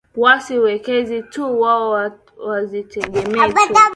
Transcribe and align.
wasi 0.15 0.57
wekeze 0.59 1.21
tu 1.21 1.61
wao 1.61 2.09
wazitegemee 2.45 3.49
tu 3.49 3.81